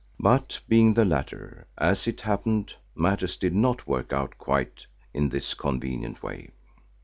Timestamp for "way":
6.23-6.49